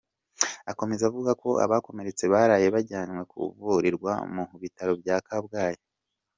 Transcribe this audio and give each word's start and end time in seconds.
Akomeza 0.71 1.03
avuga 1.09 1.31
ko 1.41 1.49
abakomeretse 1.65 2.23
baraye 2.33 2.67
bajyanywe 2.75 3.21
kuvurirwa 3.31 4.11
mu 4.33 4.43
bitaro 4.61 4.91
bya 5.01 5.15
Kabgayi. 5.27 5.81